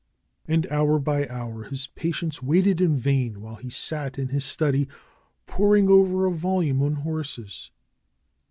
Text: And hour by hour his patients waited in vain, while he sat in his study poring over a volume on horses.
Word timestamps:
And 0.47 0.65
hour 0.71 0.97
by 0.97 1.27
hour 1.27 1.61
his 1.65 1.85
patients 1.85 2.41
waited 2.41 2.81
in 2.81 2.97
vain, 2.97 3.39
while 3.39 3.57
he 3.57 3.69
sat 3.69 4.17
in 4.17 4.29
his 4.29 4.43
study 4.43 4.87
poring 5.45 5.89
over 5.89 6.25
a 6.25 6.31
volume 6.31 6.81
on 6.81 6.93
horses. 6.95 7.69